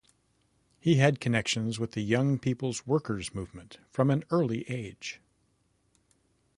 He 0.79 0.95
had 0.95 1.19
connections 1.19 1.77
with 1.79 1.91
the 1.91 2.01
young 2.01 2.39
people's 2.39 2.87
workers' 2.87 3.35
movement 3.35 3.77
from 3.87 4.09
an 4.09 4.23
early 4.31 4.67
age. 4.67 5.21